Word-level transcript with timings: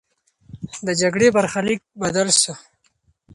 د 0.85 0.87
جګړې 1.01 1.27
برخلیک 1.37 1.81
بدل 2.01 2.27
سو. 2.41 2.53